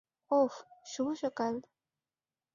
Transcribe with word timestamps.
ওহ, 0.31 0.53
শুভ 0.85 1.07
সকাল। 1.13 1.53